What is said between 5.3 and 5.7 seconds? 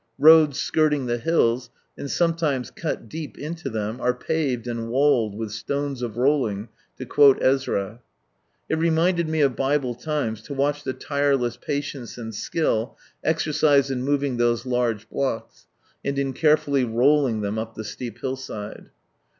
with"